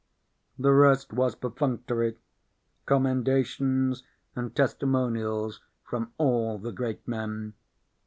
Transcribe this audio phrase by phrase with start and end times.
[0.57, 2.17] The rest was perfunctory,
[2.87, 4.01] commendations
[4.35, 7.53] and testimonials from all the great men.